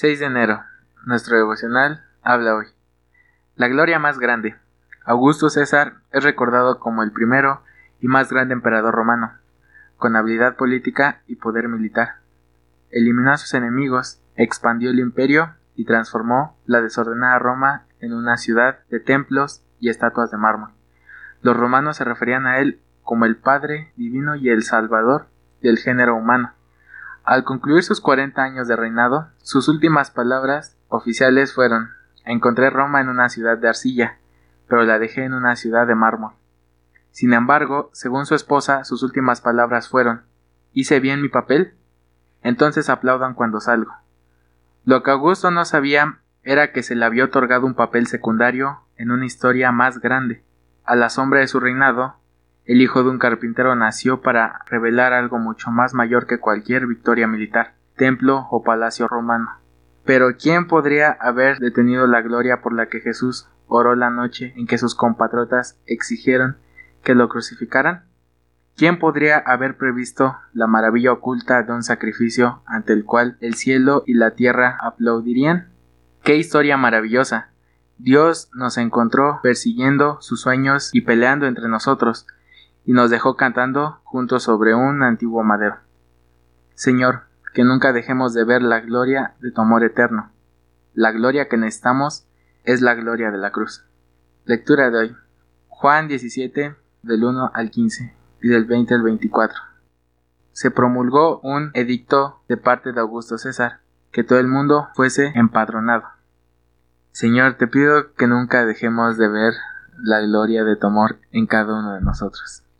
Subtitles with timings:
[0.00, 0.62] 6 de enero.
[1.06, 2.66] Nuestro devocional habla hoy.
[3.56, 4.54] La gloria más grande.
[5.04, 7.62] Augusto César es recordado como el primero
[8.00, 9.32] y más grande emperador romano,
[9.96, 12.18] con habilidad política y poder militar.
[12.92, 18.78] Eliminó a sus enemigos, expandió el imperio y transformó la desordenada Roma en una ciudad
[18.90, 20.70] de templos y estatuas de mármol.
[21.42, 25.26] Los romanos se referían a él como el Padre divino y el Salvador
[25.60, 26.52] del género humano.
[27.28, 31.90] Al concluir sus 40 años de reinado, sus últimas palabras oficiales fueron
[32.24, 34.16] Encontré Roma en una ciudad de arcilla,
[34.66, 36.32] pero la dejé en una ciudad de mármol.
[37.10, 40.22] Sin embargo, según su esposa, sus últimas palabras fueron
[40.72, 41.74] ¿Hice bien mi papel?
[42.40, 43.92] Entonces aplaudan cuando salgo.
[44.86, 49.10] Lo que Augusto no sabía era que se le había otorgado un papel secundario en
[49.10, 50.42] una historia más grande.
[50.82, 52.16] A la sombra de su reinado,
[52.68, 57.26] el hijo de un carpintero nació para revelar algo mucho más mayor que cualquier victoria
[57.26, 59.58] militar, templo o palacio romano.
[60.04, 64.66] Pero ¿quién podría haber detenido la gloria por la que Jesús oró la noche en
[64.66, 66.58] que sus compatriotas exigieron
[67.02, 68.04] que lo crucificaran?
[68.76, 74.02] ¿Quién podría haber previsto la maravilla oculta de un sacrificio ante el cual el cielo
[74.06, 75.72] y la tierra aplaudirían?
[76.22, 77.48] ¡Qué historia maravillosa!
[77.96, 82.26] Dios nos encontró persiguiendo sus sueños y peleando entre nosotros,
[82.88, 85.76] y nos dejó cantando juntos sobre un antiguo madero.
[86.72, 90.32] Señor, que nunca dejemos de ver la gloria de tu amor eterno.
[90.94, 92.26] La gloria que necesitamos
[92.64, 93.84] es la gloria de la cruz.
[94.46, 95.16] Lectura de hoy.
[95.68, 99.58] Juan 17, del 1 al 15 y del 20 al 24.
[100.52, 103.80] Se promulgó un edicto de parte de Augusto César,
[104.12, 106.04] que todo el mundo fuese empadronado.
[107.12, 109.52] Señor, te pido que nunca dejemos de ver
[109.98, 112.64] la gloria de tu amor en cada uno de nosotros.